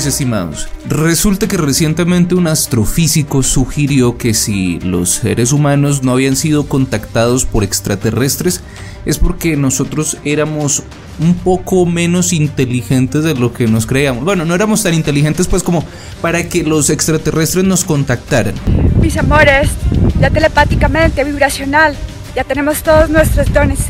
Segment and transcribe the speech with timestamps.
[0.00, 0.66] mis estimados.
[0.88, 7.44] Resulta que recientemente un astrofísico sugirió que si los seres humanos no habían sido contactados
[7.44, 8.62] por extraterrestres
[9.04, 10.82] es porque nosotros éramos
[11.18, 14.24] un poco menos inteligentes de lo que nos creíamos.
[14.24, 15.84] Bueno, no éramos tan inteligentes pues como
[16.22, 18.54] para que los extraterrestres nos contactaran.
[19.02, 19.68] Mis amores,
[20.18, 21.94] ya telepáticamente, vibracional,
[22.34, 23.80] ya tenemos todos nuestros dones.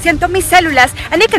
[0.00, 0.92] Siento mis células.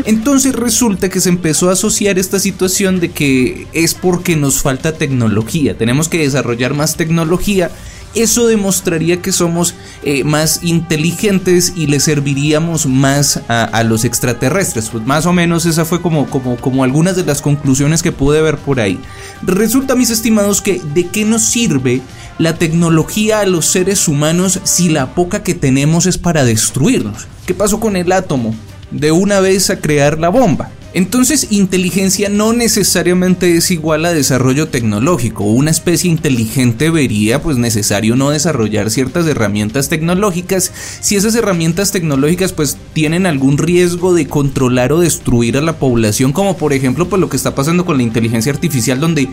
[0.06, 4.94] Entonces resulta que se empezó a asociar esta situación de que es porque nos falta
[4.94, 5.78] tecnología.
[5.78, 7.72] Tenemos que desarrollar más tecnología
[8.16, 14.90] eso demostraría que somos eh, más inteligentes y le serviríamos más a, los extraterrestres.
[14.90, 18.42] Pues más o menos esa fue como, como, como algunas de las conclusiones que pude
[18.42, 19.00] ver por ahí.
[19.44, 22.02] Resulta, mis estimados, que de qué nos sirve
[22.38, 27.28] la tecnología a los seres humanos si la poca que tenemos es para destruirnos.
[27.46, 28.56] ¿Qué pasó con el átomo?
[28.92, 30.70] De una vez a crear la bomba.
[30.96, 35.44] Entonces, inteligencia no necesariamente es igual a desarrollo tecnológico.
[35.44, 40.72] Una especie inteligente vería pues necesario no desarrollar ciertas herramientas tecnológicas
[41.02, 46.32] si esas herramientas tecnológicas pues tienen algún riesgo de controlar o destruir a la población,
[46.32, 49.28] como por ejemplo pues lo que está pasando con la inteligencia artificial donde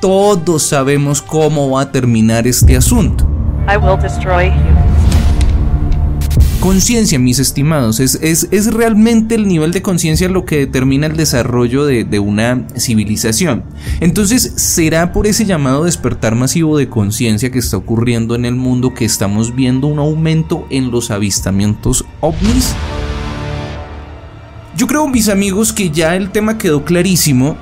[0.00, 3.28] todos sabemos cómo va a terminar este asunto.
[6.64, 8.00] Conciencia, mis estimados.
[8.00, 12.66] Es, es, realmente el nivel de conciencia lo que determina el desarrollo de, de, una
[12.74, 13.64] civilización.
[14.00, 18.94] Entonces, ¿será por ese llamado despertar masivo de conciencia que está ocurriendo en el mundo
[18.94, 22.74] que estamos viendo un aumento en los avistamientos ovnis?
[24.74, 27.58] Yo creo, mis amigos, que ya el tema quedó clarísimo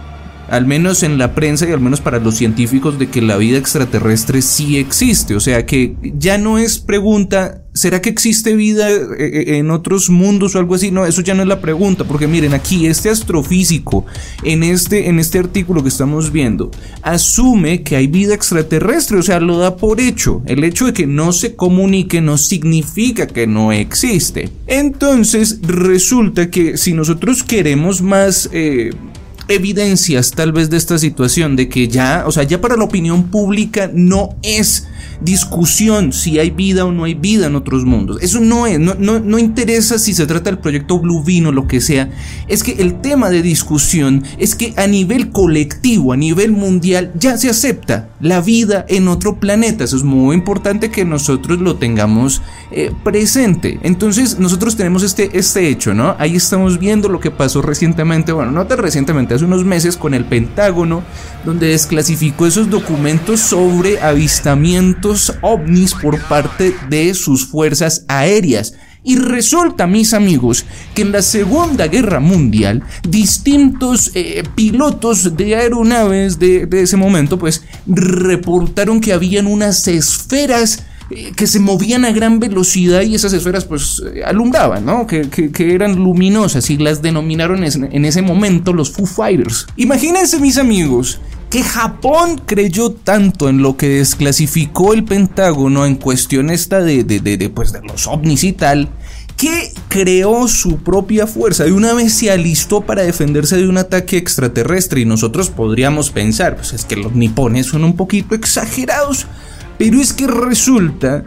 [0.48, 3.58] al menos en la prensa y al menos para los científicos, de que la vida
[3.58, 5.34] extraterrestre sí existe.
[5.34, 10.10] O sea que ya no es pregunta, ¿será que existe vida eh, eh, en otros
[10.10, 10.90] mundos o algo así?
[10.90, 14.04] No, eso ya no es la pregunta, porque miren, aquí este astrofísico,
[14.42, 16.70] en este, en este artículo que estamos viendo,
[17.02, 20.42] asume que hay vida extraterrestre, o sea, lo da por hecho.
[20.46, 24.50] El hecho de que no se comunique no significa que no existe.
[24.66, 28.48] Entonces, resulta que si nosotros queremos más...
[28.52, 28.90] Eh,
[29.48, 33.24] evidencias tal vez de esta situación, de que ya, o sea, ya para la opinión
[33.24, 34.86] pública no es
[35.20, 38.18] discusión si hay vida o no hay vida en otros mundos.
[38.20, 41.52] Eso no es, no, no, no interesa si se trata del proyecto Blue Bean o
[41.52, 42.10] lo que sea.
[42.48, 47.36] Es que el tema de discusión es que a nivel colectivo, a nivel mundial, ya
[47.36, 49.84] se acepta la vida en otro planeta.
[49.84, 53.78] Eso es muy importante que nosotros lo tengamos eh, presente.
[53.82, 56.16] Entonces, nosotros tenemos este, este hecho, ¿no?
[56.18, 60.14] Ahí estamos viendo lo que pasó recientemente, bueno, no tan recientemente, hace unos meses con
[60.14, 61.02] el Pentágono,
[61.44, 64.00] donde desclasificó esos documentos sobre
[64.92, 68.74] avistamientos por parte de sus fuerzas aéreas.
[69.04, 70.64] Y resulta, mis amigos,
[70.94, 77.64] que en la Segunda Guerra Mundial, distintos eh, pilotos de aeronaves de, ese momento, pues,
[77.86, 83.64] reportaron que habían unas esferas eh, que se movían a gran velocidad y esas esferas,
[83.64, 85.04] pues, eh, alumbraban, ¿no?
[85.04, 89.66] Que, que, eran luminosas y las denominaron en ese momento los Foo Fighters.
[89.76, 91.20] Imagínense, mis amigos,
[91.52, 97.50] que Japón creyó tanto en lo que desclasificó el Pentágono en cuestión esta de, de,
[97.50, 98.88] pues de los ovnis y tal,
[99.36, 101.68] que creó su propia fuerza.
[101.68, 106.56] Y una vez se alistó para defenderse de un ataque extraterrestre y nosotros podríamos pensar,
[106.56, 109.26] pues es que los nipones son un poquito exagerados,
[109.76, 111.26] pero es que resulta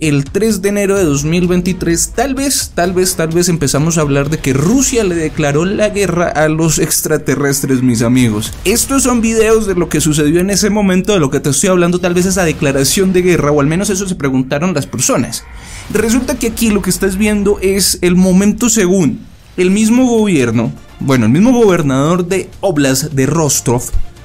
[0.00, 4.28] el 3 de enero de 2023 tal vez, tal vez, tal vez empezamos a hablar
[4.28, 8.52] de que Rusia le declaró la guerra a los extraterrestres, mis amigos.
[8.64, 11.68] Estos son videos de lo que sucedió en ese momento, de lo que te estoy
[11.70, 15.44] hablando, tal vez esa declaración de guerra, o al menos eso se preguntaron las personas.
[15.92, 19.20] Resulta que aquí lo que estás viendo es el momento según
[19.56, 23.82] el mismo gobierno, bueno, el mismo gobernador de Oblast de Rostov,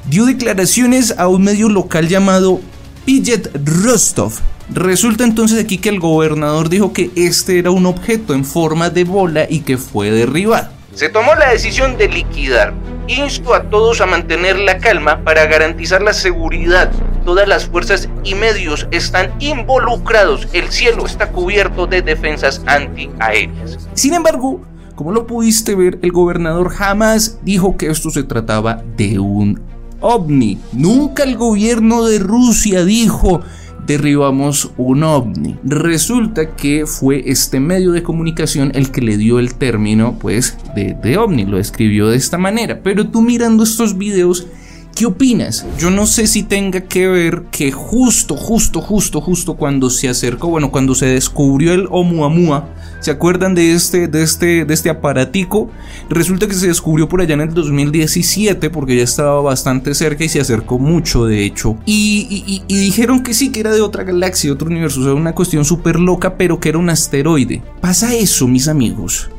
[0.09, 2.61] dio declaraciones a un medio local llamado
[3.05, 4.33] Pijet Rostov
[4.69, 9.03] Resulta entonces aquí que el gobernador dijo que este era un objeto en forma de
[9.03, 10.69] bola y que fue derribado.
[10.93, 12.73] Se tomó la decisión de liquidar.
[13.07, 16.91] Insto a todos a mantener la calma para garantizar la seguridad.
[17.25, 20.47] Todas las fuerzas y medios están involucrados.
[20.53, 23.77] El cielo está cubierto de defensas antiaéreas.
[23.93, 24.61] Sin embargo,
[24.95, 29.61] como lo pudiste ver, el gobernador jamás dijo que esto se trataba de un
[29.99, 30.57] ovni.
[30.71, 33.41] Nunca el gobierno de Rusia dijo
[33.85, 35.57] derribamos un ovni.
[35.63, 40.95] Resulta que fue este medio de comunicación el que le dio el término pues de,
[41.01, 42.81] de ovni, lo escribió de esta manera.
[42.83, 44.47] Pero tú mirando estos videos
[44.95, 45.65] ¿Qué opinas?
[45.77, 50.47] Yo no sé si tenga que ver que justo, justo, justo, justo cuando se acercó,
[50.47, 52.69] bueno, cuando se descubrió el Oumuamua,
[53.01, 55.69] ¿se acuerdan de este, de este, de este aparatico?
[56.09, 60.29] Resulta que se descubrió por allá en el 2017 porque ya estaba bastante cerca y
[60.29, 61.75] se acercó mucho, de hecho.
[61.85, 65.65] Y, dijeron que sí, que era de otra galaxia, otro universo, o sea, una cuestión
[65.65, 67.61] súper loca, pero que era un asteroide.
[67.81, 69.29] Pasa eso, mis amigos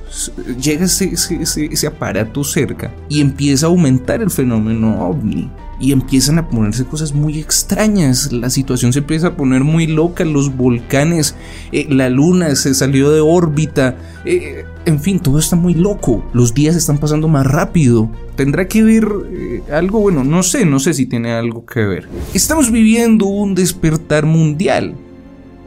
[0.61, 6.85] llega ese, aparato cerca y empieza a aumentar el fenómeno ovni y empiezan a ponerse
[6.85, 8.33] cosas muy extrañas.
[8.33, 10.25] La situación se empieza a poner muy loca.
[10.25, 11.35] Los volcanes,
[11.73, 13.97] eh, la luna se salió de órbita.
[14.25, 16.25] Eh, en fin, todo está muy loco.
[16.33, 18.11] Los días están pasando más rápido.
[18.37, 20.01] ¿Tendrá que ver eh, algo?
[20.01, 22.09] Bueno, no sé, no sé si tiene algo que ver.
[22.33, 24.95] Estamos viviendo un despertar mundial.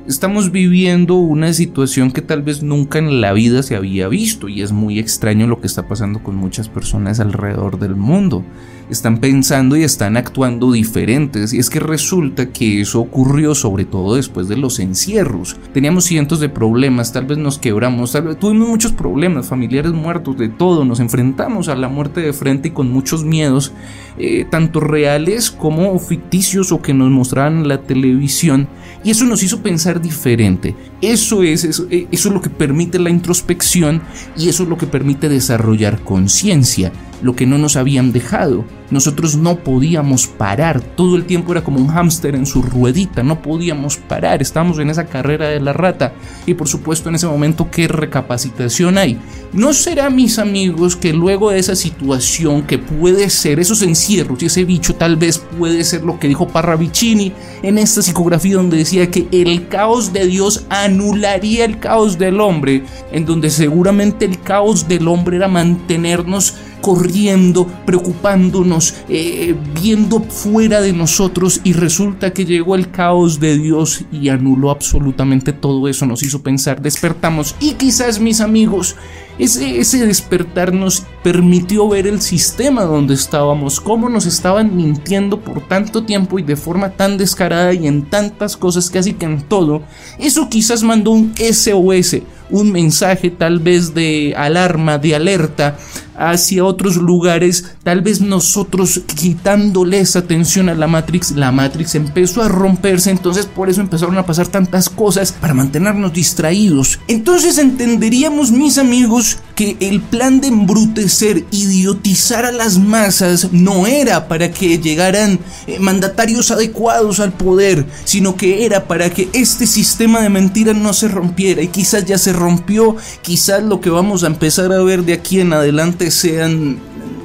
[0.07, 4.61] Estamos viviendo una situación que tal vez nunca en la vida se había visto y
[4.61, 8.43] es muy extraño lo que está pasando con muchas personas alrededor del mundo
[8.89, 11.53] están pensando y están actuando diferentes.
[11.53, 15.57] Y es que resulta que eso ocurrió sobre todo después de los encierros.
[15.73, 20.37] Teníamos cientos de problemas, tal vez nos quebramos, tal vez tuvimos muchos problemas, familiares muertos,
[20.37, 20.85] de todo.
[20.85, 23.73] Nos enfrentamos a la muerte de frente y con muchos miedos,
[24.17, 28.67] eh, tanto reales como ficticios o que nos mostraban en la televisión.
[29.03, 30.75] Y eso nos hizo pensar diferente.
[31.01, 34.01] Eso es, eso, eh, eso es lo que permite la introspección
[34.37, 36.91] y eso es lo que permite desarrollar conciencia
[37.21, 38.65] lo que no nos habían dejado.
[38.91, 43.39] Nosotros no podíamos parar, todo el tiempo era como un hámster en su ruedita, no
[43.39, 46.13] podíamos parar, estábamos en esa carrera de la rata
[46.47, 49.19] y por supuesto en ese momento qué recapacitación hay.
[49.53, 54.47] ¿No será mis amigos que luego de esa situación que puede ser esos encierros y
[54.47, 57.31] ese bicho tal vez puede ser lo que dijo Parravicini
[57.61, 62.83] en esta psicografía donde decía que el caos de Dios anularía el caos del hombre,
[63.11, 70.93] en donde seguramente el caos del hombre era mantenernos corriendo, preocupándonos, eh, viendo fuera de
[70.93, 76.23] nosotros y resulta que llegó el caos de Dios y anuló absolutamente todo eso, nos
[76.23, 77.55] hizo pensar, despertamos.
[77.59, 78.95] Y quizás mis amigos,
[79.39, 86.03] ese, despertar nos permitió ver el sistema donde estábamos, cómo nos estaban mintiendo por tanto
[86.03, 89.81] tiempo y de forma tan descarada y en tantas cosas, casi que en todo,
[90.19, 92.17] eso quizás mandó un SOS,
[92.49, 95.77] un mensaje tal vez de alarma, de alerta
[96.19, 102.43] hacia otros lugares, tal vez nosotros quitándole esa atención a la Matrix, la Matrix empezó
[102.43, 106.99] a romperse, entonces por eso empezaron a pasar tantas cosas para mantenernos distraídos.
[107.07, 114.27] Entonces entenderíamos, mis amigos, que el plan de embrutecer, idiotizar a las masas no era
[114.27, 120.21] para que llegaran eh, mandatarios adecuados al poder, sino que era para que este sistema
[120.21, 124.27] de mentiras no se rompiera y quizás ya se rompió, quizás lo que vamos a
[124.27, 126.79] empezar a ver de aquí en adelante sean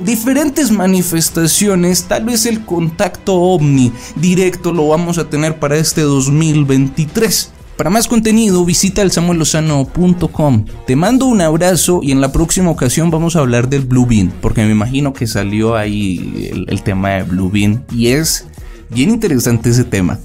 [0.04, 7.52] diferentes manifestaciones, tal vez el contacto ovni directo lo vamos a tener para este 2023.
[7.76, 10.64] Para más contenido visita el samuelosano.com.
[10.86, 14.32] Te mando un abrazo y en la próxima ocasión vamos a hablar del Blue Bean,
[14.40, 18.46] porque me imagino que salió ahí el, el tema de Blue Bean y es
[18.90, 20.20] bien interesante ese tema.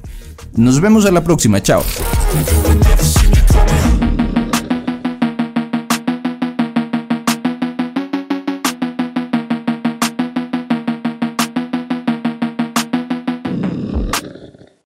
[0.55, 1.83] Nos vemos a la próxima, chao.